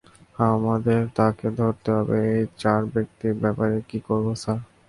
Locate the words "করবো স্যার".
4.07-4.59